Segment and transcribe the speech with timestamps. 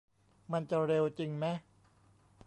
[0.51, 1.57] มันจะเร็วจริงแมะ